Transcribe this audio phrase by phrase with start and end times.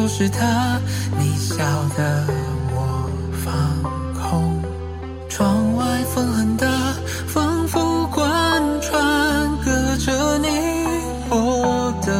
[0.00, 0.78] 都是他，
[1.18, 1.56] 你笑
[1.96, 2.24] 得
[2.70, 3.10] 我
[3.44, 3.82] 放
[4.14, 4.62] 空。
[5.28, 5.84] 窗外
[6.14, 6.68] 风很大，
[7.26, 8.94] 仿佛贯穿
[9.64, 10.46] 隔着你
[11.28, 12.14] 我的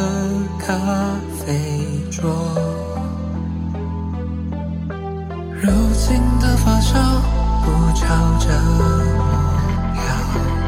[0.59, 0.75] 咖
[1.39, 2.29] 啡桌。
[5.61, 6.99] 如今的发梢
[7.63, 8.05] 不朝
[8.39, 8.83] 着我
[9.95, 10.03] 摇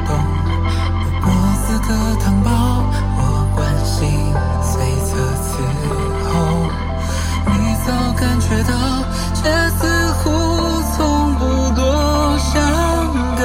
[0.07, 0.09] 动，
[1.19, 1.25] 波
[1.59, 2.49] 斯的糖包
[3.17, 3.19] 我
[3.53, 3.99] 关心
[4.63, 4.71] 随
[5.03, 5.09] 侧
[5.43, 5.51] 伺
[6.23, 6.60] 候。
[7.85, 8.73] 早感觉到，
[9.33, 10.29] 却似乎
[10.95, 11.41] 从不
[11.75, 12.61] 多想
[13.37, 13.41] 的，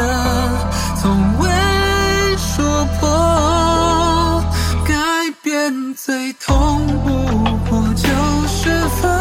[1.01, 1.05] 从
[1.39, 1.49] 未
[2.37, 4.45] 说破，
[4.87, 4.95] 改
[5.43, 7.09] 变最痛不
[7.71, 8.09] 过就
[8.47, 9.16] 是分。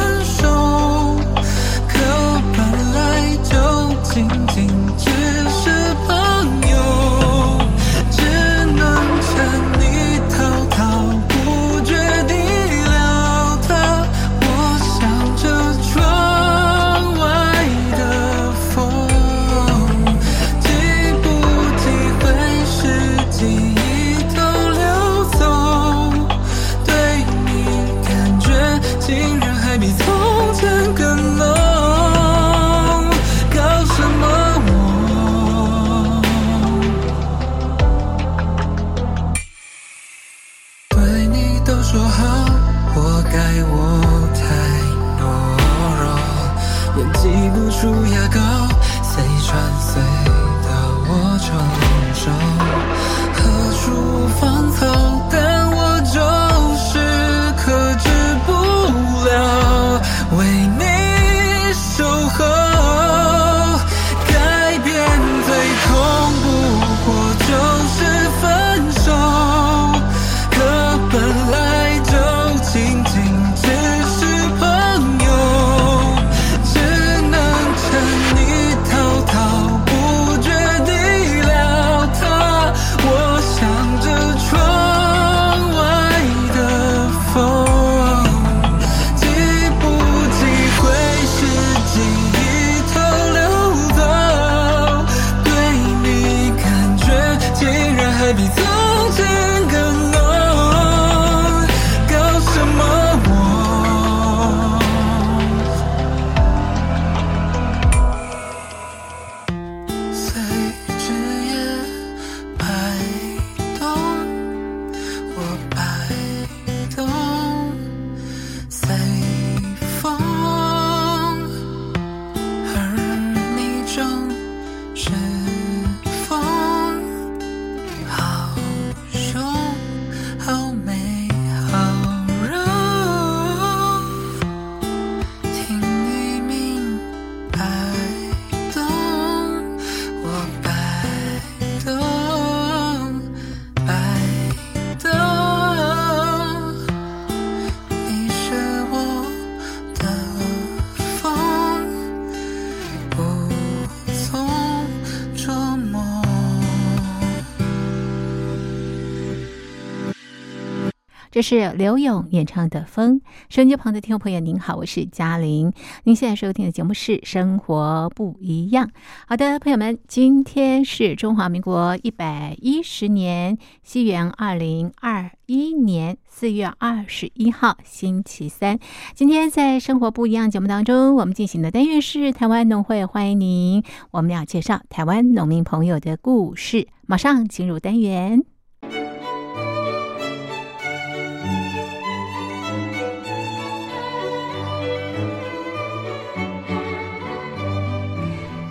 [161.35, 163.19] 这是刘勇演唱的《风》。
[163.49, 165.73] 收音机旁的听众朋友，您好，我是嘉玲。
[166.05, 168.87] 您现在收听的节目是《生活不一样》。
[169.27, 178.79] 好的，朋友们，今天是中华民国一百一十年，西元二零二一年四月二十一号，星期三。
[179.13, 183.83] 今天在《生活不一样》节目当中，我们进行的单元是台湾农会，欢迎您。
[184.11, 186.87] 我们要介绍台湾农民朋友的故事。
[187.05, 188.54] 马上进入单元。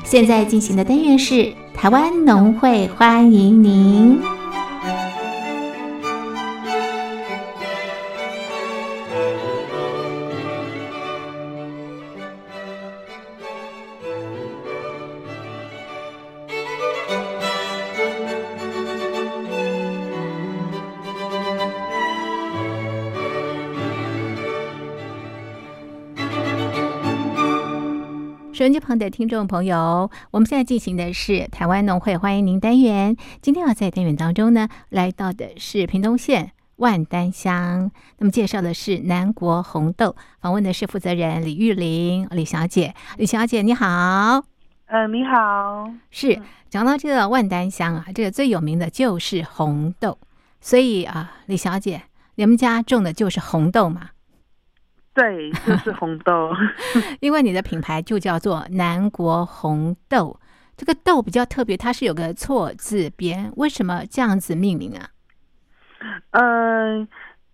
[0.05, 4.21] 现在进行的单元是台湾农会，欢迎您。
[28.64, 33.14] 收音机旁的听众朋友，我们现在进行的是台湾农会欢迎您单元。
[33.42, 42.94] 今天要在单元当中呢，来到的是屏东县万丹乡，那么介绍的是南国红豆，访问的是负责人李玉玲李小姐。
[43.18, 44.42] 李小姐你好，
[44.87, 45.90] 呃，你好。
[46.11, 46.40] 是
[46.71, 50.16] 讲到这个万丹乡啊，这个最有名的就是红豆，
[50.62, 52.00] 所以啊，李小姐，
[52.37, 54.09] 你们家种的就是红豆嘛？
[55.14, 56.50] 对，就是红豆。
[57.21, 60.38] 因为你的品牌就叫做南国红豆，
[60.76, 65.09] 这个豆比较特别，它是有个错字边，为什么这样子命名啊？
[66.33, 67.06] 嗯，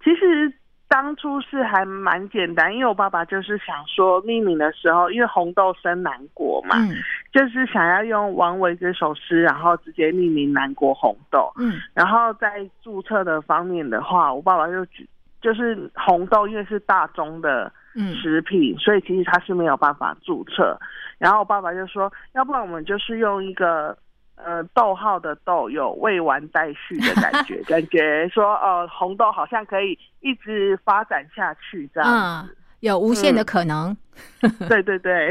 [0.03, 0.53] 其实
[0.89, 6.97] 当初是还蛮简单，因为我爸爸就是想说命名的时候，因为红豆生南国嘛，嗯
[7.33, 11.53] 就是想要用王维这首诗，然后直接命名南国红豆。
[11.59, 15.09] 嗯然后在注册的方面的话，我爸爸就举
[15.41, 20.79] 就是红豆，因为是大宗的嗯食品，所以其实它是没有办法注册。
[21.19, 23.97] 然后我爸爸就说，要不然我们就是用一个
[24.37, 32.09] 呃逗号的逗有未完待续的感觉， 感觉说呃红豆好像可以一直发展下去这样
[32.43, 32.49] 嗯。，
[32.81, 33.97] 有无限的可能。
[34.69, 35.31] 对对对，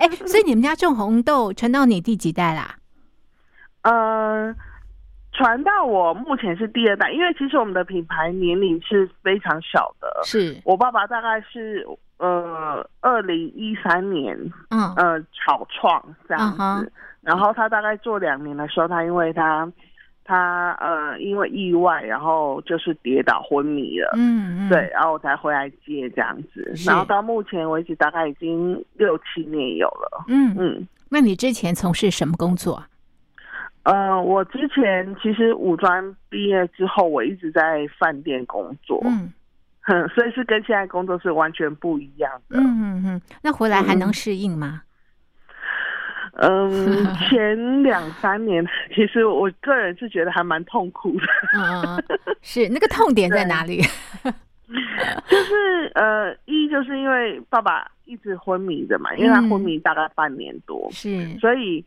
[0.00, 2.74] 哎、所以你们家种红豆传到你第几代啦？
[3.82, 4.52] 呃，
[5.34, 10.08] 传到我目前是第二代，因为其实我们的品牌年龄是非常小的。
[10.24, 11.86] 是，我爸爸大概是
[12.18, 14.38] 呃二零一三年
[14.70, 14.94] 嗯。
[14.94, 19.70] 呃草创这样子，嗯然后他大概做两年的时候，他因为他
[20.24, 24.12] 他呃因为意外，然后就是跌倒昏迷了。
[24.16, 30.24] 嗯嗯，对，，然后我才回来接这样子，然后到目前为止大概已经六七年有了。
[30.28, 32.88] 嗯，嗯，那你之前从事什么工作啊？
[33.84, 39.32] 呃，我之前其实五专毕业之后，我一直在饭店工作，嗯
[39.82, 42.58] 哼，所以是跟现在工作是完全不一样的。
[42.58, 44.82] 嗯嗯嗯，那回来还能嗯适应吗？
[46.36, 53.80] 嗯，前两三年，其实我个人是觉得还蛮痛苦的，嗯嗯嗯，是那个痛点在哪里？
[55.28, 61.84] 就是呃，一就是因为爸爸一直昏迷的嘛，因为他嗯昏迷大概半年多，是，所以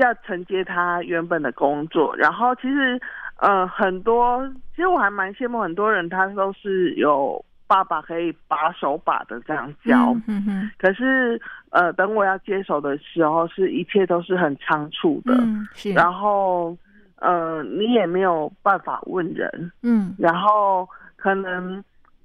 [0.00, 2.14] 要承接他原本的工作。
[2.16, 3.00] 然后其实
[3.38, 10.12] 呃，很多其实我还蛮羡慕很多人，他都是有爸爸可以把手把的这样教。
[10.12, 11.40] 嗯嗯嗯可是
[11.70, 16.76] 呃，等我要接手的时候，是一切都是很仓促的，嗯，是，然后
[17.16, 21.82] 呃，你也没有办法问人，嗯然后可能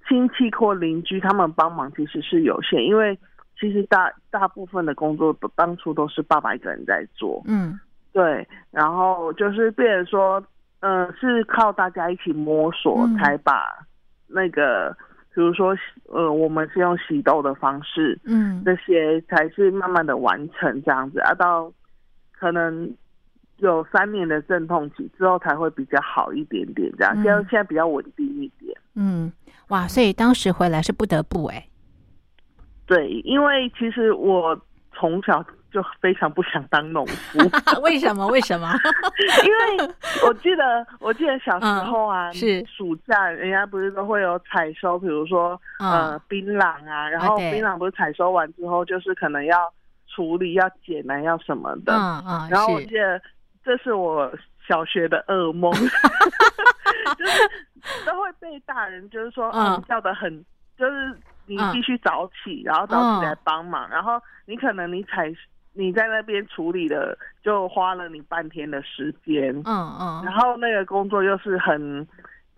[0.08, 3.18] 亲戚或邻居他们帮忙其实是有限，因为
[3.60, 7.80] 其实大大部分的工作都当初都是爸爸一个人在做，嗯。
[8.12, 10.44] 对，然后就是变成说，
[10.80, 13.18] 呃，是靠大家一起摸索嗯。
[13.18, 13.66] 才把
[14.28, 14.96] 那个，
[15.34, 15.76] 比如说
[16.08, 18.64] 呃，我们是用洗豆的方式，嗯。
[18.64, 21.70] 这些才是慢慢的完成这样子，啊，到
[22.32, 22.90] 可能
[23.58, 27.24] 有三年的阵痛期之后才会比较好一点点，这样，嗯。
[27.24, 28.78] 现在现在比较稳定一点。
[28.96, 29.30] 嗯，
[29.68, 31.68] 哇，所以当时回来是不得不哎、
[32.86, 34.60] 对，因为其实我
[34.94, 37.40] 从小就非常不想当农夫，
[37.82, 38.26] 为什么？
[38.28, 38.72] 为什么？
[39.46, 39.94] 因为
[40.26, 42.66] 我记得我记得小时候啊，嗯是。
[42.66, 49.58] 暑假人家不是都会有采收，比如说、呃嗯槟榔啊，然后槟榔不是采收完之后，就是可能要
[50.08, 53.22] 处理、要解难、要什么的，嗯嗯，然后我是记得
[53.64, 54.32] 这是我
[54.68, 55.72] 小学的噩梦，
[57.18, 60.32] 就是都会被大人就是说，嗯嗯，叫的很，
[60.78, 61.14] 就是
[61.46, 61.72] 你嗯。
[61.74, 65.32] 必须早起，然后早起来帮忙，然后你可能你采
[65.74, 70.24] 你在那边处理的就花了你半天的时间，嗯嗯。
[70.24, 72.08] 然后那个工作又是很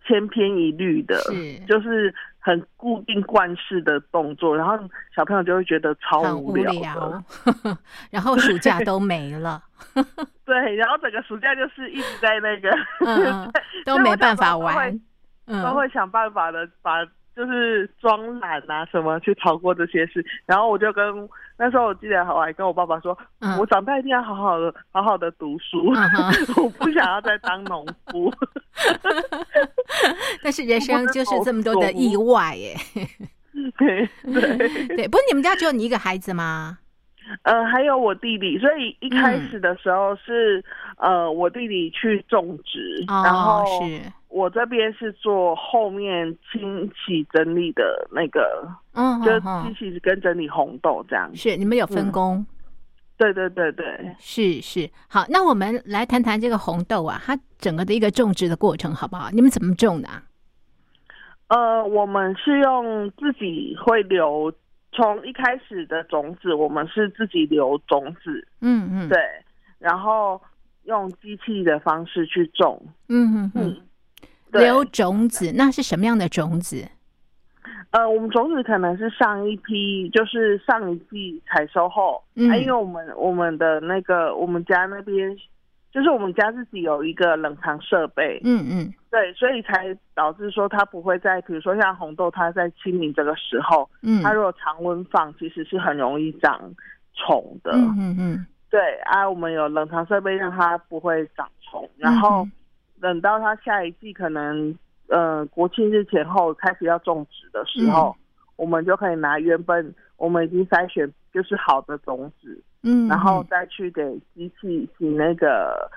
[0.05, 4.77] 千篇一律的，是就是很固定惯式的动作，然后
[5.15, 7.21] 小朋友就会觉得超无无聊
[8.11, 9.61] 然后暑假都没了，
[10.45, 12.71] 对，然后整个暑假就是一直在那个，
[13.83, 14.91] 都没办法玩，
[15.45, 15.73] 都嗯。
[15.75, 17.03] 会想办法的把
[17.37, 20.25] 就是装懒啊什么去逃过这些事。
[20.47, 21.05] 然后我就跟
[21.57, 26.03] 那时候我记得我还跟我爸爸说，嗯我长大一定要好好的好好的读书，嗯
[26.63, 28.33] 我不想要再当农夫。
[30.43, 32.75] 但是人生就是这么多的意外耶。
[33.77, 36.79] 对对，对，不是你们家只有你一个孩子吗？
[37.43, 40.63] 呃，还有我弟弟，所以一开始的时候是、
[40.97, 51.33] 呃我弟弟去种植，然哦后，是，我这边是做后面清洗整理的那个，嗯，就清洗跟整理红豆这样。
[51.35, 52.11] 是你们有分嗯。
[52.11, 52.45] 工，
[53.17, 54.89] 对对对对，是是。
[55.07, 59.29] 好，那我们来谈谈这个红豆啊，它整个的一个种植的过程好不好？
[59.31, 60.23] 你们怎么种的啊？
[61.47, 64.51] 呃，我们是用自己会留，
[64.91, 69.17] 从一开始的种子，我们是自己留种子，嗯嗯，对，
[69.79, 70.41] 然后
[70.83, 73.51] 用机器的方式去种，嗯嗯。
[73.55, 73.81] 嗯，
[74.51, 76.87] 留种子，那是什么样的种子？
[77.91, 82.49] 呃，我们种子可能是上一批，就是上一季采收后，嗯。
[82.51, 85.35] 啊，因为我们我们的那个我们家那边，
[85.91, 88.93] 就是我们家自己有一个冷藏设备，嗯嗯。
[89.09, 96.59] 对，所以才导致说它不会在，比如说像红豆，它在清明这个时候，嗯，它如果常温放，其实是很容易长
[97.15, 97.71] 虫的。
[97.71, 102.51] 嗯嗯嗯，对啊，我们有冷藏设备让它不会长虫，然后嗯
[103.01, 104.75] 等到它下一季可能
[105.07, 108.23] 呃国庆日前后开始要种植的时候，嗯
[108.57, 115.87] 我们就可以拿原本我们已经筛选就是好的种子，嗯，然后再去给机器请那个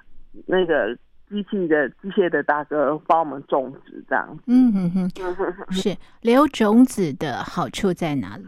[0.46, 0.94] 那个
[1.26, 4.38] 机器的机械的大哥帮我们种植这样。
[4.46, 5.10] 嗯嗯嗯，
[5.72, 8.44] 是留种子的好处在哪里？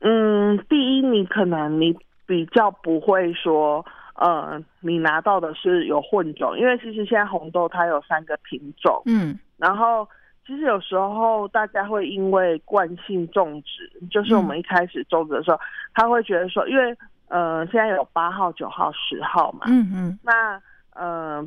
[0.00, 1.96] 嗯，第一，你可能你
[2.26, 3.86] 比较不会说，
[4.20, 9.38] 呃，你拿到的是有混种，因为其实现在红豆它有三个品种，嗯。
[9.56, 10.06] 然后
[10.46, 15.58] 其实有时候大家会因为惯性种植，就是我们一开始种植的时候，
[15.94, 16.94] 他会觉得说，因为
[17.28, 20.18] 呃现在有八号、九号、十号嘛，嗯嗯。
[20.22, 20.60] 那
[20.94, 21.42] 呃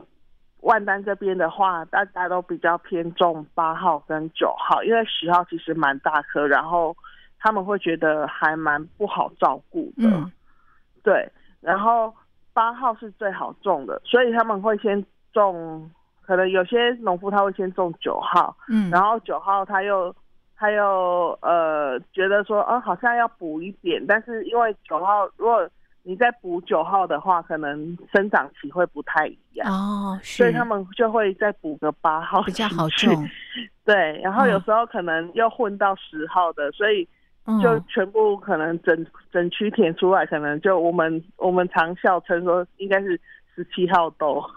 [0.62, 6.96] 万丹这边的话，大家都比较偏重八号跟九号，因为十号其实蛮大颗，然后
[7.38, 10.32] 他们会觉得还蛮不好照顾的，嗯。
[11.03, 11.30] 对，
[11.62, 12.12] 然后
[12.53, 15.89] 八号是最好种的，所以他们会先种，
[16.22, 20.15] 可能有些农夫他会先种九号，嗯，然后九号他又
[20.55, 25.67] 他又呃觉得说，呃好像要补一点，但是因为九号如果
[26.03, 33.29] 你再补九号的话，可能生长期会不太一样，哦，所以他们就会再补个八号比较好种，
[33.86, 34.62] 对，然后有嗯。
[34.63, 37.07] 时候可能又混到十号的，所以嗯
[37.62, 43.19] 就全部可能整整区填出来，可能就我们我们常笑称说应该是
[43.53, 44.43] 十七号豆。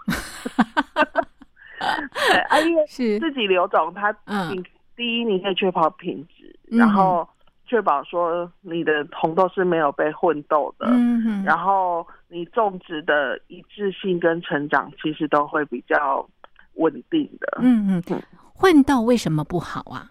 [1.77, 3.19] 对，啊，因为是。
[3.19, 4.49] 自己留种，它嗯。
[4.51, 4.63] 你
[4.95, 6.79] 第一你可以确保品质，嗯。
[6.79, 7.27] 然后
[7.65, 11.43] 确保说你的红豆是没有被混豆的，嗯哼。
[11.43, 16.27] 然后你种植的一致性跟成长其实都会比较
[16.75, 17.59] 稳定的。
[17.61, 18.23] 嗯嗯嗯，
[18.55, 20.09] 混豆为什么不好啊？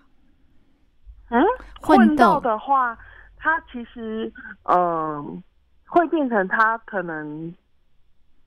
[1.29, 1.45] 嗯，
[1.81, 2.97] 混混豆豆的话，
[3.37, 4.33] 它其实
[4.65, 5.43] 嗯、
[5.87, 7.55] 会变成它可能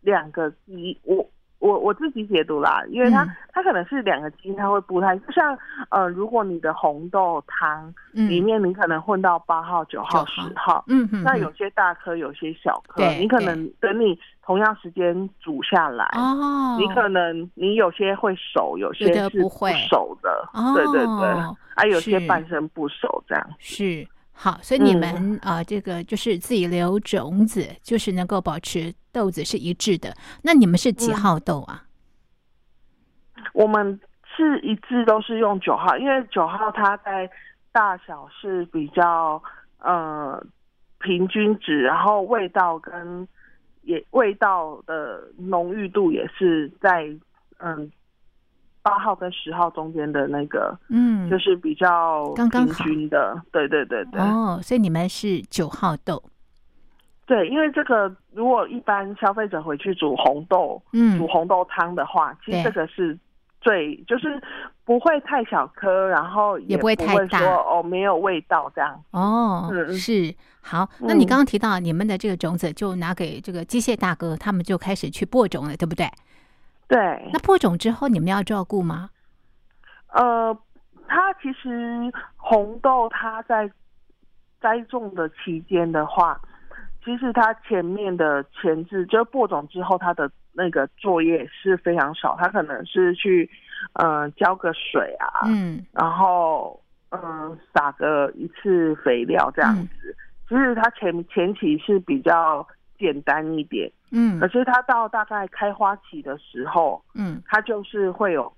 [0.01, 1.29] 两个一，我
[1.59, 5.57] 我我自己解读啦，因为它、嗯它可能是两个基因，它会不太就像
[5.89, 10.85] 呃，如果你的红豆汤嗯里面你可能混到八号、九号、十号。
[11.23, 21.27] 那有些大颗，有些小颗，你可能等你同样时间煮下来，哦，你可能你有些会熟，有些是不会熟的，哦对对对，
[21.75, 23.45] 啊，有些半生不熟这样。
[23.59, 24.07] 是
[24.41, 30.15] 好，所以你嗯们啊、这个就是自己留种子，就是能够保持豆子是一致的。
[30.41, 31.83] 那你们是几嗯号豆啊？
[33.53, 37.29] 我们是一致都是用九号，因为九号它在
[37.73, 39.43] 大小是比较
[39.79, 40.41] 呃
[40.99, 43.27] 平均值，然后味道跟
[43.81, 47.09] 也味道的浓郁度也是在
[47.57, 47.91] 嗯
[48.81, 54.21] 八号跟十号中间的那个，嗯，就是比较平刚刚好均的，对对对对。
[54.21, 56.23] 哦，所以你们是九号豆，
[57.25, 63.17] 对，因为这个如果一般消费者回去煮红豆，嗯煮红豆汤的话，其实这个是
[63.61, 64.41] 最就是
[64.85, 69.03] 不会太小颗，然后也不会太大哦没有味道这样。
[69.11, 70.89] 哦，嗯是好。
[71.01, 76.09] 那你嗯刚刚提到你们的这个种子就拿给这个机械大哥，他们就开始去播种了，对不对？
[76.89, 76.97] 对
[77.31, 79.11] 那，播种之后你们要照顾吗？
[80.11, 80.57] 呃，
[81.07, 83.71] 它其实红豆它在
[84.59, 86.41] 栽种的期间的话，
[87.05, 93.47] 其实它前面的前置就是播种之后，它的那个作业是非常少，它可能是去
[93.93, 100.15] 嗯、呃浇个水啊，嗯然后嗯撒个一次肥料这样子。
[100.49, 102.67] 其实它前前期是比较
[102.99, 104.39] 简单一点，嗯。
[104.39, 107.41] 可是它到大概开花期的时候，嗯。
[107.47, 108.51] 它就是会有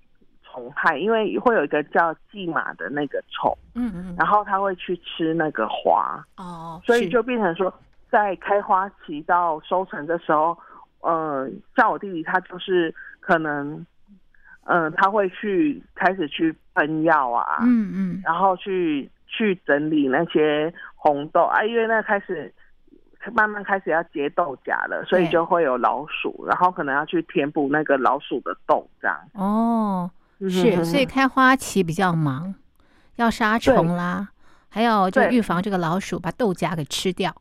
[0.43, 7.73] 虫害，因为会有一个叫蓟马的那个虫，嗯嗯，然后它会去吃那个花，哦，是所以就变成说，
[8.09, 10.57] 在开花期到收成的时候，
[10.99, 13.85] 呃，像我弟弟他就是可能，
[14.65, 18.21] 嗯、他会去开始去喷药啊，嗯嗯。
[18.25, 22.53] 然后去去整理那些红豆啊，因为那开始
[23.33, 29.17] 慢慢开始要结豆荚了，所以就会有老鼠，然后可能要去填补那个老鼠的洞，这样。
[29.33, 30.09] 哦。
[30.43, 32.55] 嗯是，所以开花期比较忙，
[33.17, 34.29] 要杀虫啦，
[34.69, 37.31] 还有就预防这个老鼠把豆荚给吃掉。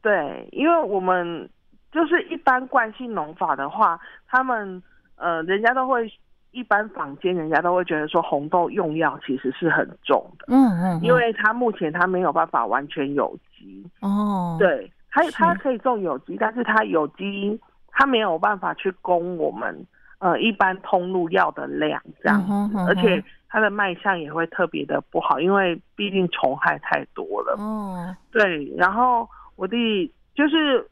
[0.00, 1.46] 对，因为我们
[1.92, 4.82] 就是一般惯性农法的话，他们
[5.16, 6.10] 呃，人家都会
[6.52, 15.32] 一般坊间人家都会觉得说红豆用药其实是很重的，嗯嗯，因为它目前它没有办法完全有机，哦，，对，它是。
[15.32, 17.58] 它可以种有机，但是它有机
[17.90, 19.86] 它没有办法去供我们
[20.18, 22.86] 呃一般通路药的量这样子，嗯哼嗯哼。
[22.86, 27.56] 而且它的卖相也会特别的不好，因为毕竟虫害太多了。
[27.58, 30.86] 哦，对，然后我弟就是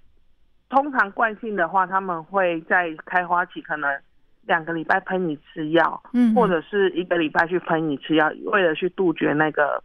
[0.69, 3.91] 通常惯性的话，他们会在开花期可能
[4.47, 9.83] 两个礼拜喷一次药，嗯，或者是一个礼拜去喷一次药，为了去杜绝那个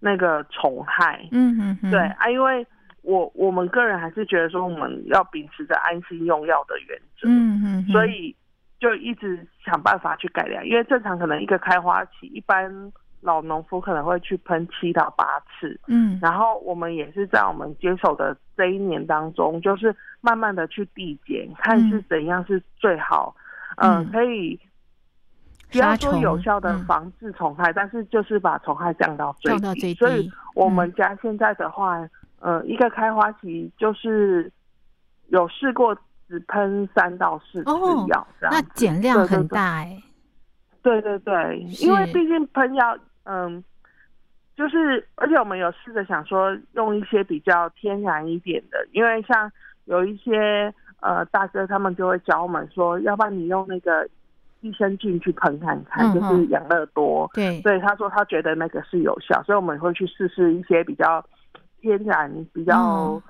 [0.00, 1.26] 那个虫害。
[1.30, 2.66] 嗯嗯嗯，对啊，因为
[3.02, 8.34] 我我们个人还是觉得说我们要秉持着安心用药的原则，嗯嗯，嗯所以
[8.80, 10.66] 就一直想办法去改良。
[10.66, 23.42] 因为正常可能一个开花期，一般老农夫可能会去喷七到八次，嗯然后我们也是在我们接手的这一年当中，就是慢慢的去递减，看是怎样是最好，嗯、
[23.80, 24.10] 嗯。
[24.10, 24.58] 可以
[25.70, 26.84] 不要说有效的嗯。
[26.86, 29.60] 防治虫害，但是就是把虫害降到最低。
[29.60, 30.72] 降到最低所以我嗯。
[30.72, 32.08] 们家现在的话，
[32.40, 34.50] 呃，一个开花期就是
[35.28, 35.96] 有试过
[36.28, 40.02] 只喷三到四次哦药，这样那减量很大哎，
[40.82, 43.62] 对对对，因为毕竟喷药，嗯，
[44.56, 49.50] 就是而且我们有试着想说用一些比较天然一点的，因为像
[49.86, 54.08] 有一些呃大哥他们就会教我们说，要不然你用那个
[54.60, 57.30] 益生菌去喷看看，嗯就是养乐多。
[57.34, 61.24] 对，所以他说他觉得那个是有效，所以我们会去试试一些比较
[61.80, 63.22] 天然、比较嗯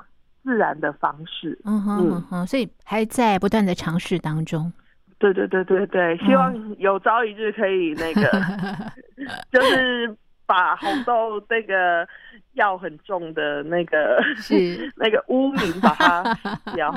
[0.45, 1.59] 自然的方式。
[1.65, 4.73] 嗯哼嗯嗯哼，所以还在不断的尝试当中。
[5.19, 8.31] 对对对对对，希望有朝一日可以那个，
[9.51, 12.07] 就是把红豆那个
[12.59, 16.92] 药很重的那个是 那个污名 把它撕掉。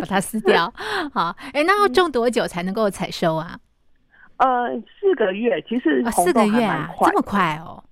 [0.00, 0.72] 把它撕掉。
[1.14, 3.56] 好，哎，那要种多久才能够采收啊？
[4.38, 4.68] 呃，
[5.00, 7.82] 四个月，其实四个月啊，这么快哦。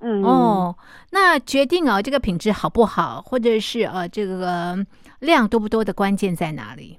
[0.00, 0.76] 嗯，哦，
[1.12, 4.76] 那决定哦这个品质好不好，或者是呃这个
[5.20, 6.98] 量多不多的关键在哪里？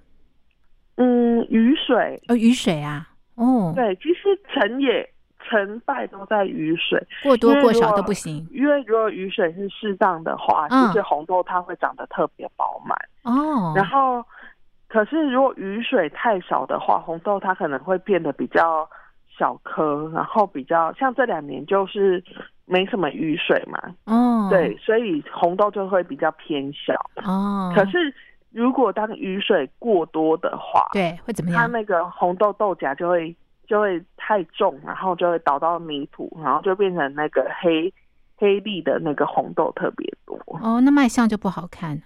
[0.97, 5.07] 嗯，雨水，呃，雨水啊，哦，对，其实成也
[5.47, 7.01] 成败都在雨水。
[7.23, 12.97] 过多过少都不行因为如果雨水是适当的话，嗯其实红豆它会长得特别饱满。
[13.23, 13.73] 哦。
[13.75, 14.23] 然后，
[14.87, 18.87] 可是如果雨水太少的话，红豆它可能会变得比较
[19.37, 22.23] 小颗，然后比较像这两年就是
[22.65, 26.93] 没什么雨水嘛，哦，对，所以红豆就会比较偏小。
[27.23, 28.13] 哦，可是
[28.51, 31.61] 如果当雨水过多的话，对会怎么样？
[31.61, 33.35] 它那个红豆豆荚就会
[33.67, 37.93] 就会太重，然后就会倒到泥土，然后就变成那个黑
[38.37, 40.39] 黑粒的那个红豆特别多。
[40.61, 42.01] 哦，那卖相就不好看。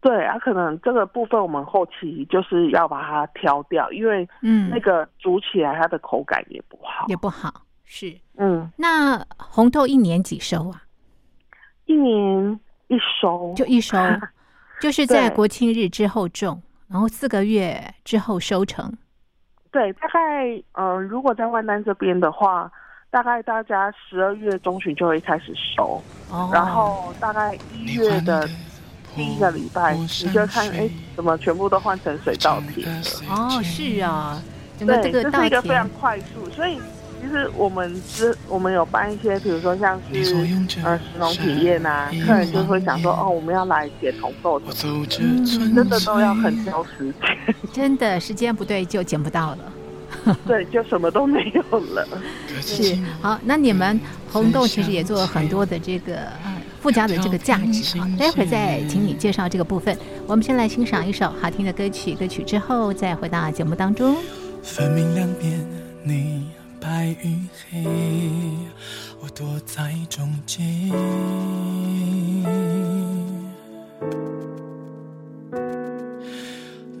[0.00, 7.06] 对啊，可能这个部分我们后期就是要把它挑掉，因为嗯，那个煮起来它的口感也不好。
[7.08, 7.62] 也不好。
[7.84, 10.82] 是，嗯，那红豆一年几收啊？
[11.84, 13.96] 一年一收，就一收，
[14.80, 18.92] 就是在对国庆日之后种，然后四个月之后收成。
[19.72, 22.70] 对，大概嗯、呃如果在万丹这边的话，
[23.10, 28.46] 大概大家十二月中旬就会开始收，哦，然后大概一月的
[29.16, 33.02] 第一个礼拜，你就会看哎，怎么全部都换成水稻田了？
[33.30, 34.40] 哦，是啊，
[34.78, 36.78] 整个对，这个稻这是一个非常，快速，所以
[37.22, 40.34] 其实我们之我们有办一些，比如说像是
[40.82, 49.58] 呃食农体验啊，客人就会想说哦，我们要来捡红豆什么的，嗯真的都要很挑时间，真的时间不对就捡不到了。
[50.46, 52.06] 对，就什么都没有了。
[52.60, 53.98] 是好，那你们
[54.30, 58.08] 红豆其实也做了很多的这个呃附加的这个价值啊。
[58.18, 59.96] 待会儿再请你介绍这个部分。
[60.26, 64.16] 我们先来欣赏一首好听的歌曲，歌曲之后再回到节目当中。
[64.62, 65.64] 分明两边，
[66.04, 66.46] 你
[66.82, 67.38] 白与
[67.70, 67.84] 黑，
[69.20, 70.90] 我躲在中间。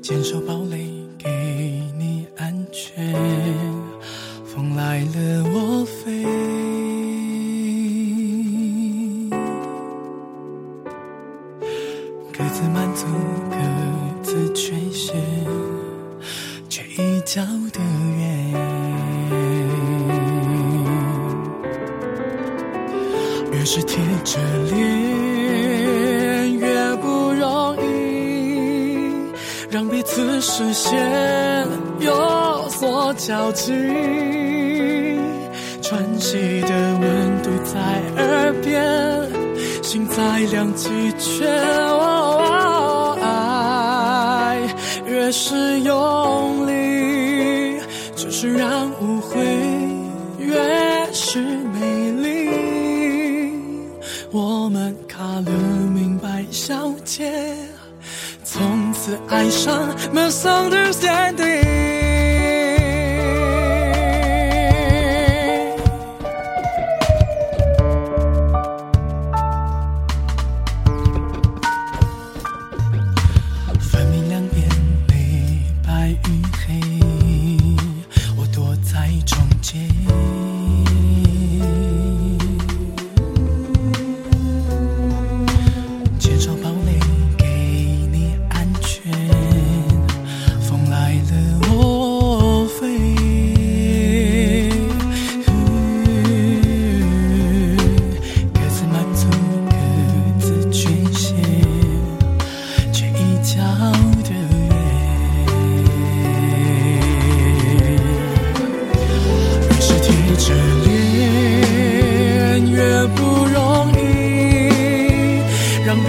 [0.00, 3.12] 坚守堡垒，给你安全。
[4.46, 6.22] 风来了，我飞。
[12.32, 13.06] 各自满足，
[13.50, 13.56] 各
[14.22, 15.16] 自缺陷。
[16.68, 17.42] 却一脚
[17.72, 18.41] 的远。
[23.62, 24.40] 越是贴着
[24.72, 28.98] 脸，越不容易
[29.70, 31.00] 让彼此视线
[32.00, 33.72] 有所交集。
[35.80, 36.70] 喘息的
[37.00, 37.78] 温度在
[38.20, 39.30] 耳边，
[39.80, 41.48] 心在两极圈。
[41.86, 44.58] 哦爱
[45.06, 47.80] 越是用力，
[48.16, 49.38] 只是让误会
[59.32, 61.61] 爱上 misunderstanding。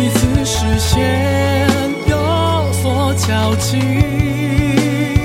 [0.03, 1.69] 彼此视线
[2.07, 5.22] 有所交集。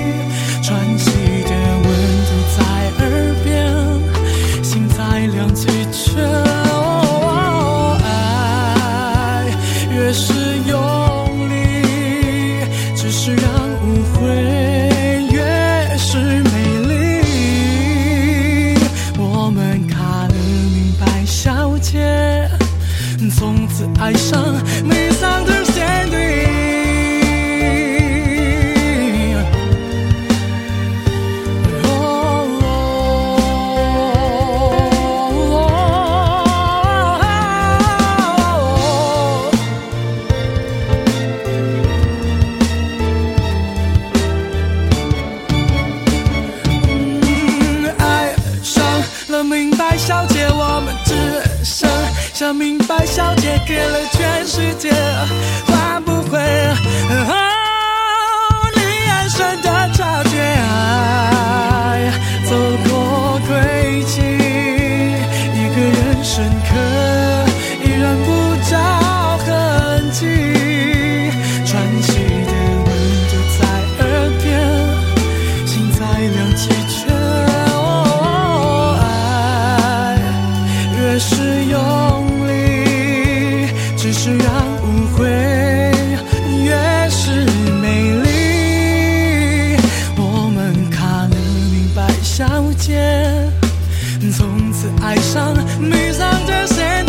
[94.79, 97.08] 从此爱上 misunderstanding。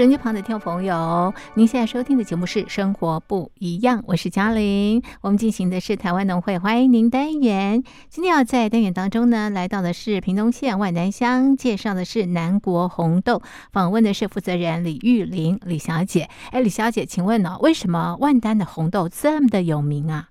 [0.00, 5.02] 手机旁的听众朋友，您现在收听的节目是《生活不一样》，我是嘉玲。
[5.20, 7.82] 我们进行的是台湾农会欢迎您单元。
[8.08, 13.42] 今天要在单元当中呢，来到的是屏东县万南乡，介绍的是南国红豆，
[13.74, 16.30] 访问的是负责人李玉玲李小姐。
[16.50, 20.30] 哎，李小姐，请问呢、为什么万丹的红豆这么的有名啊？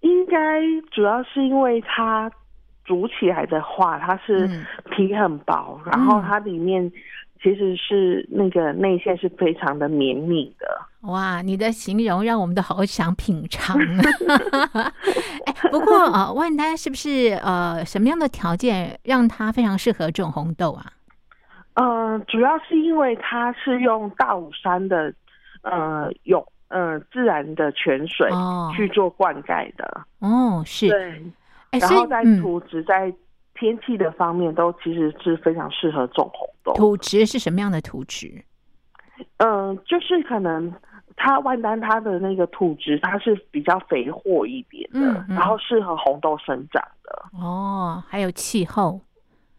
[0.00, 2.32] 应该主要是因为它
[2.86, 6.90] 煮起来的话，它是嗯皮很薄，然后它里面
[7.46, 10.66] 其实是那个内馅是非常的绵密的。
[11.02, 13.78] 哇，你的形容让我们都好想品尝。
[15.46, 20.86] 哎，不过啊，万丹是不是呃什么样的条件让它非常适合种红豆啊？
[21.74, 25.14] 呃，主要是因为它是用大武山的
[25.62, 29.88] 呃涌呃自然的泉水哦去做灌溉的。
[30.18, 33.14] 哦，是，对，然后在嗯，土质、在
[33.54, 36.74] 天气的方面都其实是非常适合种红豆。
[36.74, 38.44] 土质是什么样的土质？
[39.38, 40.70] 嗯，就是可能
[41.16, 47.38] 它万丹它的那个土质它是比较肥沃一点的，嗯嗯然后适合红豆生长的。
[47.38, 49.00] 哦，还有气候，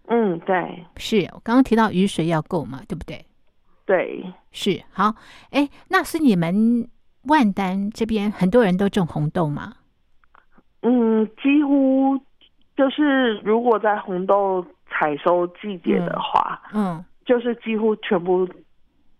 [0.08, 3.26] 嗯，对是我刚刚提到雨水要够嘛，对不对？
[3.86, 5.15] 对，是，好，
[5.50, 6.88] 哎，那是你们
[7.24, 9.74] 万丹这边很多人都种红豆吗？
[10.82, 12.15] 嗯，几乎
[12.76, 18.47] 就是如果在红豆采收季节的话，嗯，就是几乎全部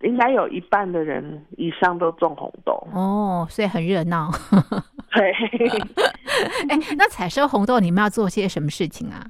[0.02, 2.74] 应该有一半的人以上都种红豆。
[2.94, 4.32] 哦，所以很热闹。
[5.14, 5.32] 对，
[6.70, 9.26] 哎，那采收红豆你们要做些什么事情啊？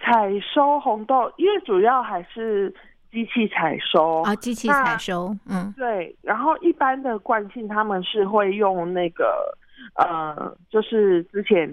[0.00, 2.72] 采收红豆，因为主要还是
[3.10, 9.56] 机器采收啊，机器那采收，嗯，对，然后一般的惯性他们是会用那个
[9.96, 11.66] 呃，就是之前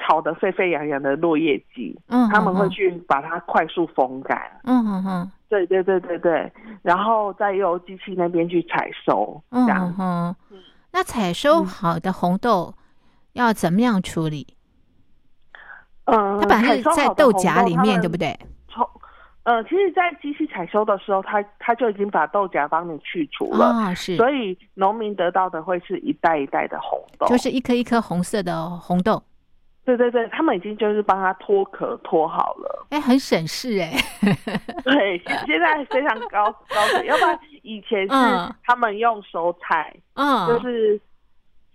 [0.00, 4.36] 炒得沸沸扬扬的落叶鸡，嗯，他们会嗯去把它快速风干。
[4.64, 10.58] 嗯嗯嗯对对对对对，然后再由机器那边去采收，嗯这样嗯嗯。
[10.92, 12.74] 那采收好的红豆
[13.34, 14.46] 要怎么样处理？
[16.06, 18.36] 嗯，它本来是在豆荚里面，对不对？
[18.38, 18.46] 对？
[18.68, 18.88] 从
[19.44, 27.26] 呃，其实，在机器采收的时候，它它就已经把豆荚帮你去除了，啊，是，所以农民得到的会是一袋一袋的红豆。
[27.26, 29.20] 就是一颗一颗红色的红豆，
[29.96, 32.86] 对对对，他们已经就是帮他脱壳脱好了。
[32.90, 33.92] 哎，很省事哎。
[34.84, 38.54] 对，现现在非常高高的，要不然以前是嗯。
[38.64, 41.00] 他们用手采，嗯，就是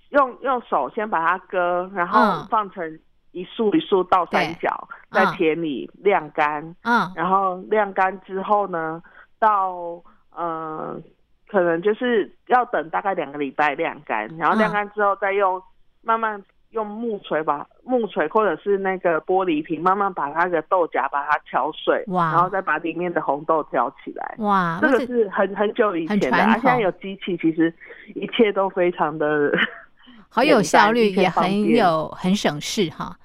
[0.10, 2.48] 用用手先把它割，然后嗯。
[2.50, 3.00] 放成
[3.32, 7.12] 一束一束倒三角，嗯在田里晾干，嗯。
[7.16, 9.02] 然后晾干之后呢，
[9.40, 10.02] 到
[10.34, 11.00] 呃
[11.48, 14.60] 可能就是要等大概两个礼拜晾干，然后嗯。
[14.60, 15.62] 晾干之后再用
[16.02, 16.42] 慢慢
[16.76, 24.36] 用木锤把木锤或者是那个玻璃瓶，慢慢把它的豆荚把它敲碎，哇然后再把里面的红豆挑起来。
[24.40, 27.74] 哇，这个是很很久以前的，啊，现在有机器，其实
[28.14, 29.52] 一切都非常的，
[30.30, 33.18] 好有效率，也很有很省事哈。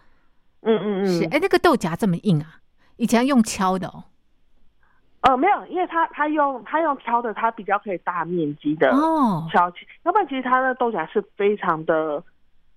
[0.63, 2.61] 嗯嗯是，嗯，哎，那个豆荚这么硬啊？
[2.97, 4.05] 以前用敲的哦。
[5.23, 12.23] 呃，没有，因为它它用它用敲的，它比较可以大面积的哦敲起，要不然其实它的豆荚是非常的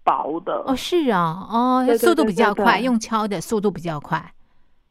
[0.04, 0.54] 薄的。
[0.66, 4.34] 哦，是啊，哦，对对速度比较快，用敲的速度比较快。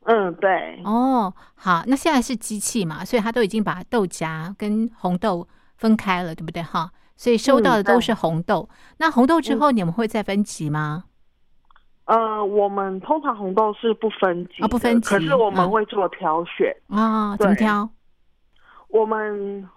[0.05, 5.47] 嗯，对，哦，好，那现在是机器嘛，所以它都已经把豆荚跟红豆
[5.77, 6.61] 分开了，对不对？
[6.63, 8.69] 哈，所以收到的都是红豆。
[8.99, 11.05] 那红豆之嗯后你们会再分级吗？
[12.07, 16.75] 呃，我们通常红豆是不分级啊，哦不分级可是我们嗯会做挑选。
[16.89, 17.89] 哦，怎么挑？
[18.89, 19.69] 我们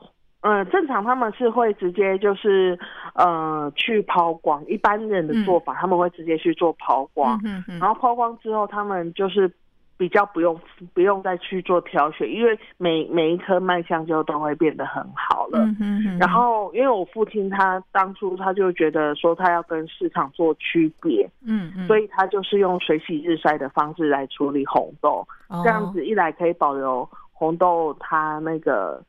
[0.45, 2.77] 呃，正常他们是会直接就是
[3.15, 9.51] 呃去抛光，一般人的做法、他们会直接去做抛光，嗯嗯然后抛光之后，他们就是
[9.97, 10.55] 比较不用
[10.93, 15.58] 不用再去做挑选，因为每每一颗卖相就都会变得很好了。
[15.60, 25.62] 嗯哼哼，然后，因为我父亲他当初他就觉得说他要跟市场做区别，嗯嗯，所以他就是用水洗日晒的方式来处理红豆，哦。
[25.63, 29.01] 这样子一来可以保留红豆它那个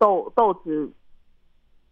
[0.00, 0.90] 豆豆子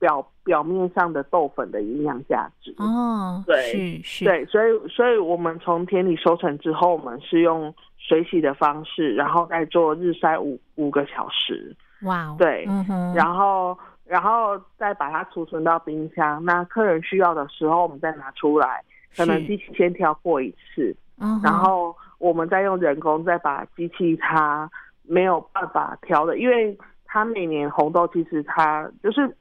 [0.00, 2.74] 表表面上的豆粉的营养价值。
[2.78, 3.56] 哦，对。
[3.62, 12.64] 是是，对，所以所以我们从田里收成之后，我们是用水洗的方式，然后再做日晒五五个小时，哇哦，对。
[12.68, 16.42] 嗯，然后然后再把它储存到冰箱。
[16.44, 18.82] 那客人需要的时候，我们再拿出来，
[19.14, 20.96] 可能机器先挑过一次，
[21.42, 24.70] 然后我们再用人工再把机器它
[25.02, 26.76] 没有办法挑的，因为
[27.08, 29.34] 它每年红豆其实它就是，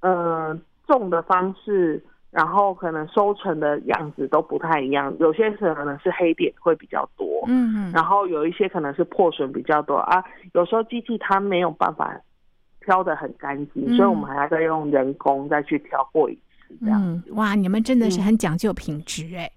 [0.00, 12.14] 呃，种的方式，然后可能收成的样子都不太一样，有些可能是黑点会比较多，嗯嗯，然后有一些可能是破损比较多啊，有时候机器它没有办法
[12.82, 13.96] 挑的很干净，嗯。
[13.96, 17.00] 所以我们还要再用人工再去挑过一次这样。
[17.02, 18.24] 嗯，哇，你们真的是嗯。
[18.24, 19.50] 很讲究品质哎，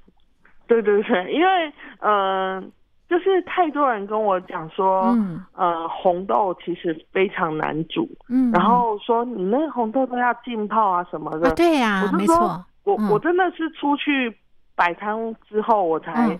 [0.65, 2.63] 对对对，因为呃，
[3.09, 5.43] 就是太多人跟我讲说，嗯。
[5.53, 11.49] 呃，红豆其实非常难煮，嗯，然后说你那个红豆都要浸泡啊什么的。
[11.49, 13.09] 啊，对呀没错，我、嗯。
[13.09, 14.35] 我真的是出去
[14.75, 15.15] 摆摊
[15.47, 16.39] 之后，我才嗯。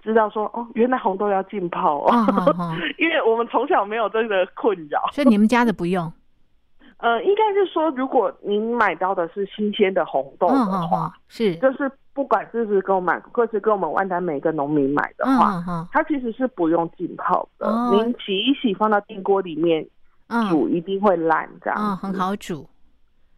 [0.00, 2.12] 知道说，哦，原来红豆要浸泡哦，
[2.98, 5.00] 因为我们从小没有这个困扰。
[5.12, 6.10] 所以你们家的不用，
[6.98, 17.68] 呃，应该是说，如果您买到的是新鲜的红豆的话，嗯，是，就是不管是不是跟我买，或是跟我们万丹每个农民买的嗯话，它其实是不用浸泡的。
[17.68, 19.86] 哦您洗一洗放到电锅里面
[20.28, 21.78] 嗯煮，一定会烂这样。
[21.78, 22.12] 嗯，很。
[22.14, 22.68] 好煮，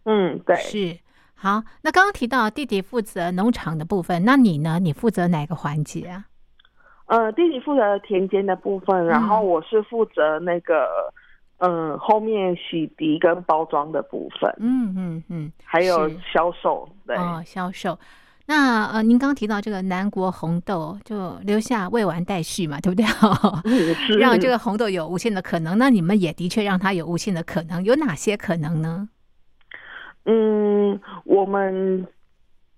[0.04, 0.56] 嗯，对。
[0.56, 0.98] 是。
[1.34, 4.78] 好，那刚刚提到弟弟负责农场的部分，那你呢？
[4.78, 6.24] 你负责哪个环节啊？
[7.06, 11.12] 呃，弟弟负责田间的部分，然后我是负责那个嗯
[11.98, 16.88] 后面洗涤跟包装的部分，嗯嗯嗯，还有是销售。
[17.06, 17.98] 对，哦，销售。
[18.46, 23.04] 那呃，您刚提到这个南国红豆，就留下未完待续嘛，对不对？
[24.18, 25.78] 让这个红豆有无限的可能。
[25.78, 29.08] 那你们也的确让它有无限的可能，有哪些可能呢？
[30.24, 32.04] 嗯，我们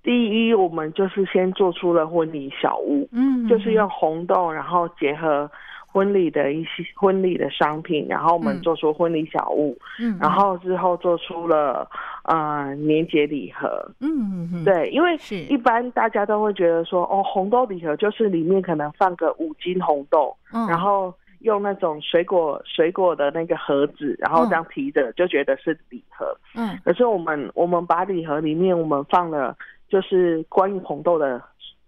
[0.03, 0.11] 第
[0.47, 5.51] 一，我们就是先做出了婚礼小屋，嗯，就是用红豆，然后结合
[5.92, 11.87] 婚礼的一些婚礼的商品，然后我们嗯做出婚礼小物，嗯，然后之后做出了
[12.24, 13.68] 呃年节礼盒。
[14.00, 15.37] 嗯嗯嗯，对，因为是。
[15.37, 26.34] 一般大家都会觉得说，哦，红豆礼盒就是里面可能放个五斤红豆，嗯，然后用那种水果水果的那个盒子，然后这样提着，就觉得是礼盒。
[26.55, 26.78] 嗯。
[26.84, 29.55] 可是我们我们把礼盒里面我们放了
[29.88, 31.43] 就是关于红豆的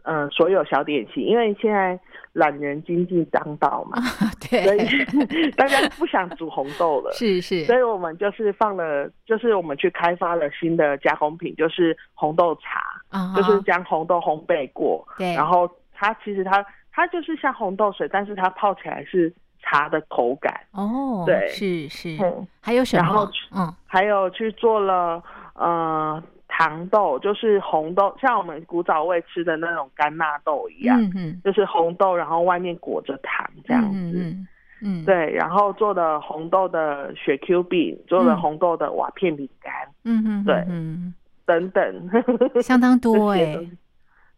[0.04, 1.98] 呃所有小点心，因为现在
[2.32, 7.12] 懒人经济当道嘛，所 对，以大家不想煮红豆了。
[7.18, 12.80] 是是，所以我们就是放了，就是我们去开发了新的加工品，就是红豆茶，
[13.10, 19.32] 啊就是将红豆烘焙过，对，然后它其实它它就是像红豆水，但是它泡起来是
[19.62, 20.52] 茶的口感。
[20.72, 21.48] 哦，对。
[21.48, 23.02] 是是，嗯，还有什么？
[23.02, 23.28] 然后？
[23.56, 23.74] 嗯。
[23.86, 25.22] 还有去做了
[25.54, 26.20] 呃
[26.56, 33.98] 糖豆，就是红豆，像我们古早味吃的那种干纳豆一样，嗯嗯，就是红豆，然后外面裹着糖这样子。
[33.98, 34.48] 嗯嗯
[34.86, 39.72] 嗯，，对，然后做的红豆的雪 Q 饼，做的嗯红豆的瓦片饼干、
[40.04, 41.14] 嗯嗯，对嗯，
[41.46, 42.10] 等等，
[42.62, 43.58] 相当多哎。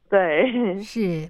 [0.08, 0.50] 对，
[0.82, 1.28] 是。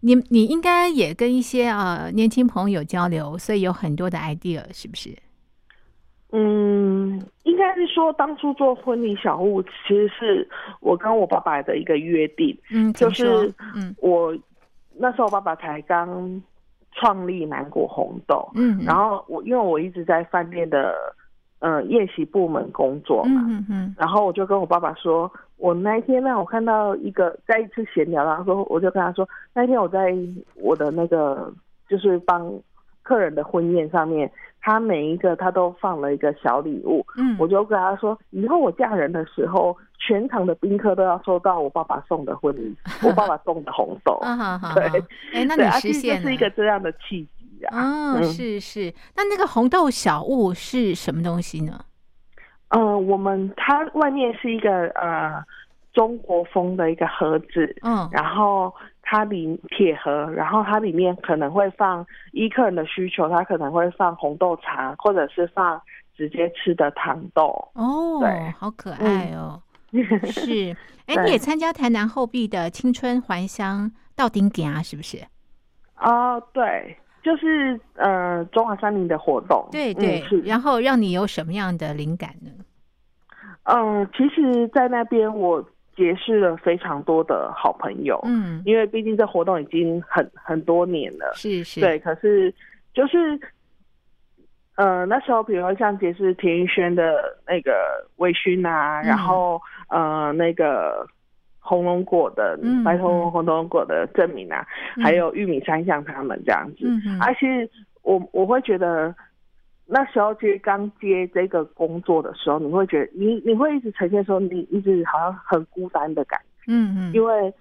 [0.00, 5.16] 你你应该也跟一些呃年轻朋友交流，所以有很多的 idea，是不是？
[6.32, 10.48] 嗯，嗯，应该是说当初做婚礼小物，其实是
[10.80, 13.94] 我跟我爸爸的一个约定，嗯，就是嗯。
[14.00, 14.36] 我
[14.96, 16.42] 那时候我爸爸才刚
[16.92, 20.94] 创立南国红豆，嗯，然后我因为我一直在饭店的
[21.60, 23.94] 呃宴席部门工作嘛，嗯嗯嗯。
[23.96, 30.14] 然后我就跟我爸爸说，我那一天呢，我看到一个在一次闲聊，然后说我就跟他说，那一天我在
[30.56, 31.52] 我的那个
[31.88, 32.52] 就是帮
[33.02, 34.30] 客人的婚宴上面，
[34.60, 44.20] 他每一个他都放了一个小礼物，嗯，我就跟他说，以后我嫁人的时候，全场的宾客都要收到我爸爸送的婚礼， 我爸爸送的红豆。
[44.74, 45.02] 对。
[45.32, 46.28] 哎，那，你啊，其实实现了。
[46.28, 47.76] 是一个这样的契机啊。
[47.76, 48.24] 哦，嗯。
[48.24, 51.84] 是是，那那个红豆小物是什么东西呢？
[52.70, 55.42] 嗯、我们它外面是一个呃
[55.94, 58.08] 中国风的一个盒子，嗯。
[58.12, 58.74] 然后
[59.10, 65.80] 它里铁盒，然后它里面可能会放依客人的需求，它可能会放红豆茶，或者是放
[66.14, 67.46] 直接吃的糖豆。
[67.72, 69.62] 哦对，好可爱哦。
[70.24, 70.76] 是，
[71.08, 75.16] 哎，你也参加台南后壁的青春还乡到顶点啊，是不是？
[75.98, 79.66] 哦，对，就是呃中华山林的活动。
[79.72, 82.50] 对对嗯、然后让你有什么样的灵感呢？
[83.64, 85.66] 嗯，其实，在那边我
[85.98, 91.32] 结识了非常多的好朋友，嗯，因为毕竟这活动已经很很多年了。
[91.34, 92.54] 是是，对，可是
[92.94, 93.36] 就是，
[94.76, 97.72] 呃，那时候比如说像结识田玉轩的那个
[98.18, 101.04] 微醺啊，嗯然后呃那个
[101.58, 104.64] 红龙果的、嗯白头嗯红龙果的证明啊，
[104.96, 106.86] 嗯还有玉米三项他们这样子。
[106.86, 107.68] 嗯而且
[108.02, 109.12] 我我会觉得。
[109.90, 116.64] 那时候其实刚接这个工作的时候，你会觉得你你会一直呈现说你一直好像很孤单的感觉。
[116.66, 117.52] 嗯嗯，因为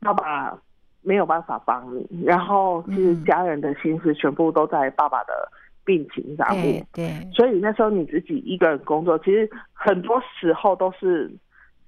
[0.00, 0.54] 爸爸
[1.00, 3.24] 没有办法帮你，然后其实嗯。
[3.24, 5.32] 家人的心思全部都在爸爸的
[5.82, 11.30] 病情上对面，对，所以那时候你自己一个人工作，其实很多时候都是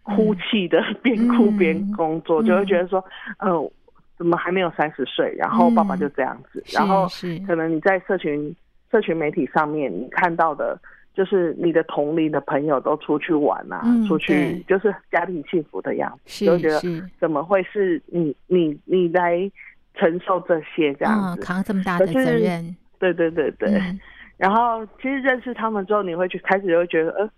[0.02, 3.04] 哭泣的，边哭边工作，嗯就会觉得说，
[3.38, 3.70] 嗯、
[4.16, 7.38] 怎么还没有三十岁，然后爸爸就这样子，是然后是。
[7.40, 8.54] 可能你在社群
[8.94, 10.78] 社群媒体上面你看到的。
[11.16, 19.48] 就是你的同龄的朋友都出去玩啊，嗯出去就是家庭幸福的样子，是就会觉得怎么会是你你你来
[19.94, 21.42] 承受这些这样嗯，子？
[21.42, 23.68] 扛这么大的责任，对对对对。
[23.78, 24.00] 嗯
[24.36, 27.30] 然后其实认识他们之后，你会去开始就会觉得，呃，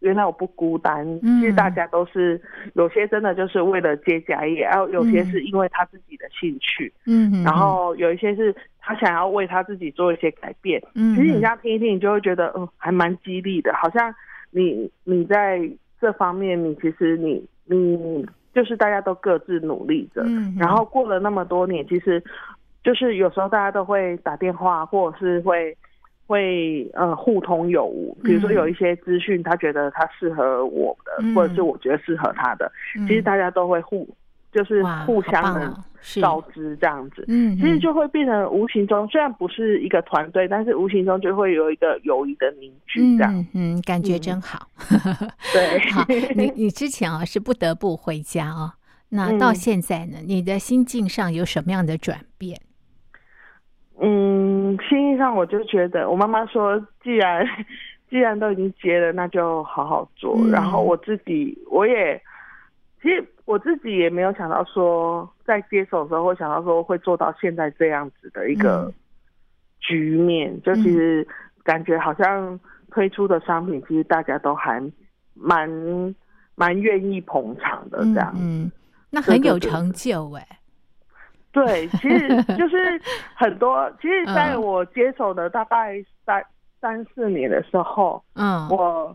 [0.00, 1.02] 原来我不孤单。
[1.22, 2.38] 嗯其实大家都是
[2.74, 8.54] 有些真的就是为了接家业，然后有些嗯是因为他自己的兴趣，嗯嗯，然后有一些是
[8.84, 10.82] 他想要为他自己做一些改变。
[10.94, 14.12] 嗯，其实你这样听一听，你就会觉得，嗯，还蛮激励的，好像
[14.50, 15.60] 你你在
[16.00, 22.22] 这方面，你其实你你就是大家都各自努力着，嗯，然后过了那么多年，其实
[22.82, 25.76] 就是有时候大家都会打电话，或者是会
[26.26, 28.16] 会呃互通有无。
[28.24, 28.54] 比如说嗯。
[28.54, 31.34] 有一些资讯，他觉得他适合我的，嗯。
[31.34, 33.06] 或者是我觉得适合他的，嗯。
[33.06, 34.08] 其实大家都会互
[34.52, 35.74] 就是互相的
[36.20, 37.24] 告知这样子。
[37.28, 43.34] 嗯，其实嗯就会变成无形中，虽然不是一个团队，但是无形中就会有一个友谊的凝聚，这样。
[43.34, 44.68] 嗯嗯，感觉嗯真好。
[45.52, 46.04] 对， 好，
[46.36, 48.72] 你你之前啊是不得不回家哦，
[49.08, 52.60] 那到嗯现在呢，你的心境上有什么样的转变？
[54.00, 57.46] 嗯，心意上我就觉得，我妈妈说，既然
[58.10, 60.34] 既然都已经结了，那就好好做。
[60.36, 62.20] 嗯然后我自己，我也
[63.00, 68.94] 其实我自己也没有想到说，在接手的时候会想到说会做到现在这样子的一个嗯
[69.80, 70.58] 局面。
[70.62, 71.26] 就其实
[71.62, 72.58] 感觉好像
[72.90, 74.82] 推出的商品，其实大家都还
[75.34, 75.68] 蛮
[76.54, 78.32] 蛮愿意捧场的这样。
[78.36, 78.72] 嗯，嗯
[79.10, 80.48] 那很有成就哎。
[81.52, 82.98] 对，其实 就是
[83.36, 86.42] 很多，其实在嗯我接手的大概三
[86.80, 89.14] 三四年的时候，嗯，我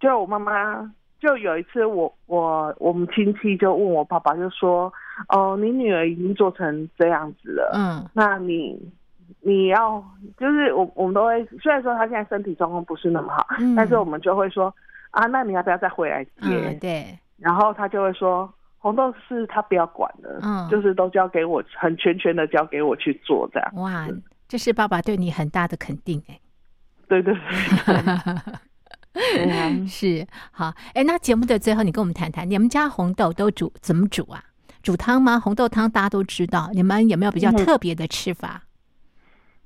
[0.00, 0.92] 就我妈妈
[1.22, 4.92] 就有一次我，我我们亲戚就问我爸爸，就说
[5.30, 8.76] ：“哦，你女儿已经做成这样子了，嗯那你
[9.40, 10.04] 你要
[10.36, 14.74] 就是我我们都会，虽然说她现在身体状况不是那么好，嗯，但是我们就会说
[15.12, 16.30] 啊，那你要不要再回来接？
[16.42, 18.52] 嗯对，然后他就会说。”
[18.82, 23.72] 红豆是他不要管的，嗯就是都交给我，很全权的交给我去做这样。
[23.76, 24.08] 哇，
[24.48, 26.36] 这是爸爸对你很大的肯定哎。
[27.06, 28.58] 对对对，嗯
[29.86, 34.42] 是好，哎，那节目的最后，你跟我们谈谈，你们家红豆都煮怎么煮啊？
[34.82, 35.38] 煮汤吗？
[35.38, 38.62] 红豆汤大家都知道，你们有没有比较嗯特别的吃法？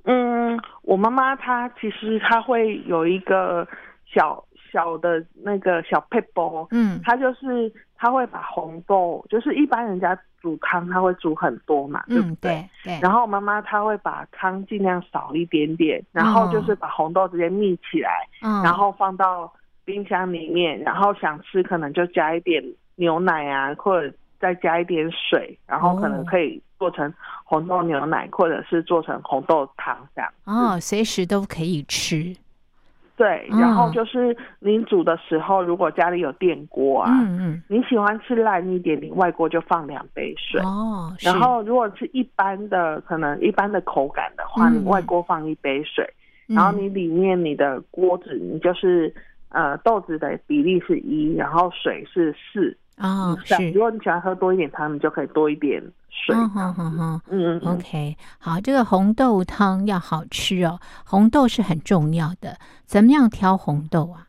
[0.05, 3.67] 嗯，我妈妈她其实她会有一个
[4.05, 18.11] 小小的那个小配包，嗯她就是他会把红豆，就是一般人家煮汤他会煮很多嘛，对不嗯，对对，然后妈妈她会把汤尽量少一点点，然后就是把红豆直接密起来，
[18.43, 19.53] 嗯，然后放到
[19.85, 22.63] 冰箱里面，然后想吃可能就加一点
[22.97, 27.13] 牛奶啊，或者再加一点水，然后可能哦可以做成
[27.45, 30.31] 红豆牛奶，或者是做成红豆汤这样。
[30.45, 32.37] 哦，随时都可以吃，
[33.17, 33.61] 对，嗯。
[33.61, 40.61] 然后就是您煮的时候，如果家里有电锅啊，嗯你喜欢吃烂一点，你外锅就放两杯水。
[40.61, 46.09] 嗯，哦，然后，如果是一般的，可能一般的口感的话，嗯你外锅放一杯水，
[46.47, 49.13] 然后你里面你的锅子，你就是
[49.49, 53.39] 呃豆子的比例是一，然后水是四嗯哦。
[53.45, 56.35] 是如，果你喜欢喝多一点汤，你就可以多一点水。
[56.35, 57.21] 嗯哼哼哼。
[57.29, 62.57] 嗯嗯嗯，OK，好，这个红豆汤要好吃哦，红豆是很重要的。
[62.85, 64.27] 怎么样挑红豆啊？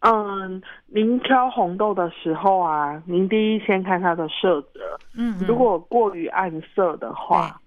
[0.00, 4.80] 嗯，您挑红豆的时候啊，您第一先看它的色泽，
[5.14, 7.59] 嗯如果过于暗色的话，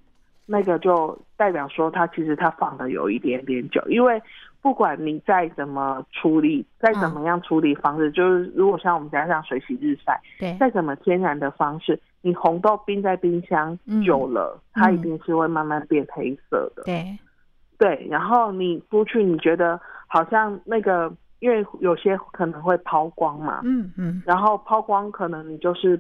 [0.46, 4.22] 那个就代表说它其实它放的有一点点久，因为
[4.62, 14.94] 不管你再怎么处理，再怎么样处理方式，就是如果像我们家这样水洗日晒，对，再怎么天然的方式，你红豆冰在冰箱嗯久了，它嗯。
[14.96, 16.84] 一定是会慢慢变黑色的。
[16.84, 17.18] 对，
[17.78, 24.24] 对，然后你出去，你觉得好像那个，因为有些可能会抛光嘛，嗯嗯。
[24.26, 25.98] 然后抛光可能你就是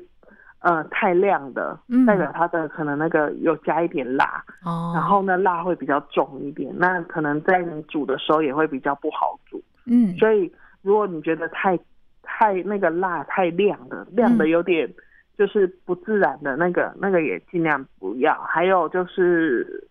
[0.63, 2.05] 呃太亮的，嗯。
[2.05, 9.61] 代表它的可能那个有加一点辣，哦，然后呢辣会比较重一点，那可能在你煮的时候也会比较不好煮。
[9.85, 10.15] 嗯。
[10.17, 10.51] 所以
[10.81, 11.77] 如果你觉得太
[12.21, 14.49] 太那个辣太亮的，亮的嗯。
[14.49, 14.91] 有点
[15.37, 18.33] 就是不自然的那个，那个也尽量不要。
[18.43, 19.87] 还有就是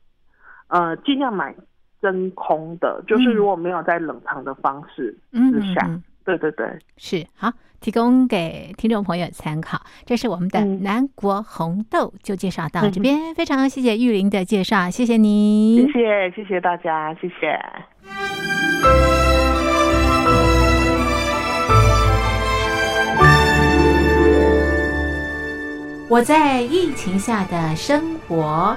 [0.68, 1.54] 呃尽量买
[2.00, 3.34] 真空的，就是嗯。
[3.34, 6.66] 如果没有在冷藏的方式嗯之下，嗯嗯对对对。
[6.96, 9.80] 是好，提供给听众朋友参考。
[10.04, 13.34] 这是我们的嗯南国红豆，就介绍到嗯这边。
[13.34, 16.30] 非常谢谢玉玲的介绍，谢谢你谢。
[16.30, 17.58] 谢谢谢大家，谢谢。
[26.08, 28.76] 我在疫情下的生活。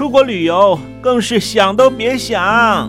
[0.00, 2.88] 出国旅游更是想都别想。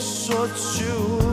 [0.00, 1.29] 说出。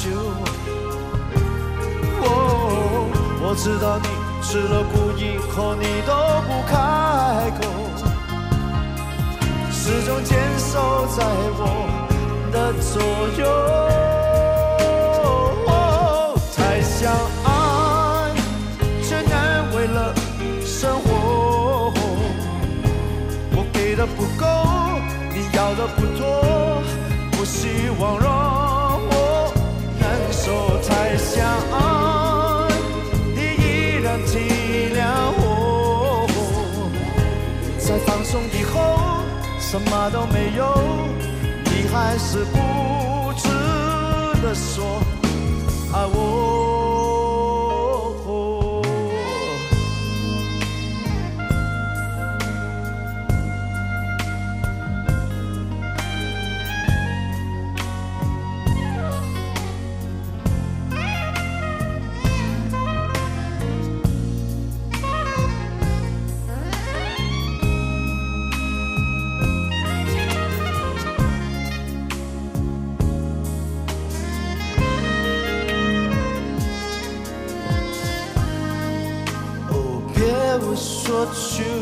[0.00, 0.08] 酒，
[2.22, 2.24] 哦，
[3.42, 4.08] 我知道你
[4.40, 6.12] 吃了苦以后，你都
[6.48, 6.72] 不开
[7.60, 7.60] 口，
[9.70, 11.22] 始终坚守在
[11.58, 11.62] 我
[12.50, 12.96] 的左
[13.36, 13.44] 右。
[16.56, 17.12] 太相
[17.44, 17.48] 爱
[19.02, 20.14] 却难为了
[20.64, 21.92] 生活，
[23.54, 24.46] 我给的不够，
[25.34, 26.82] 你要的不多，
[27.32, 28.49] 不希望让。
[31.32, 32.68] 相爱，
[33.36, 34.32] 你依然体
[34.96, 35.00] 谅
[35.38, 36.26] 我。
[37.78, 39.22] 在放松以后，
[39.60, 40.74] 什么都没有，
[41.66, 43.48] 你还是固执
[44.42, 45.00] 的说。
[81.32, 81.66] Shoot.
[81.66, 81.79] you.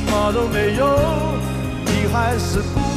[0.00, 0.86] 什么都没有，
[1.84, 2.89] 你还是不。